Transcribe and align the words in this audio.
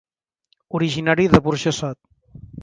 Originari 0.79 1.27
de 1.35 1.43
Burjassot. 1.49 2.01